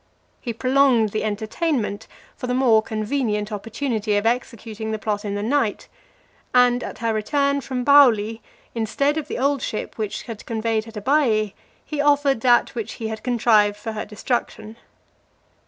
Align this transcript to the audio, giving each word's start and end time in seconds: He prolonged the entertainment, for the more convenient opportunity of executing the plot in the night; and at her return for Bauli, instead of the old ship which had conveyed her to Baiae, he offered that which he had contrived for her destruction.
He 0.39 0.51
prolonged 0.51 1.09
the 1.09 1.23
entertainment, 1.23 2.07
for 2.35 2.47
the 2.47 2.55
more 2.55 2.81
convenient 2.81 3.51
opportunity 3.51 4.17
of 4.17 4.25
executing 4.25 4.89
the 4.89 4.97
plot 4.97 5.23
in 5.23 5.35
the 5.35 5.43
night; 5.43 5.87
and 6.55 6.83
at 6.83 6.97
her 6.97 7.13
return 7.13 7.61
for 7.61 7.75
Bauli, 7.75 8.41
instead 8.73 9.15
of 9.15 9.27
the 9.27 9.37
old 9.37 9.61
ship 9.61 9.99
which 9.99 10.23
had 10.23 10.43
conveyed 10.47 10.85
her 10.85 10.91
to 10.93 11.01
Baiae, 11.01 11.53
he 11.85 12.01
offered 12.01 12.41
that 12.41 12.73
which 12.73 12.93
he 12.93 13.09
had 13.09 13.21
contrived 13.21 13.77
for 13.77 13.91
her 13.91 14.03
destruction. 14.03 14.75